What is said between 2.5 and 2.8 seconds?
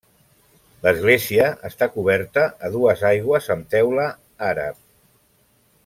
a